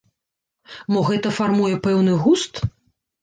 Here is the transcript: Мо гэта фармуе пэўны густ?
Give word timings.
Мо 0.95 1.03
гэта 1.09 1.33
фармуе 1.39 1.75
пэўны 1.85 2.17
густ? 2.23 2.53